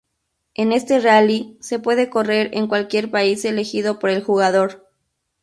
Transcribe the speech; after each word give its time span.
En 0.55 0.71
este 0.71 0.99
rally, 0.99 1.59
se 1.61 1.77
puede 1.77 2.09
correr 2.09 2.49
en 2.55 2.65
cualquier 2.65 3.11
país 3.11 3.45
elegido 3.45 3.99
por 3.99 4.09
el 4.09 4.23
jugador. 4.23 4.89